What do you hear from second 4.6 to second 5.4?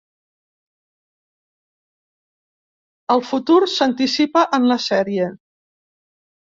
en la sèrie.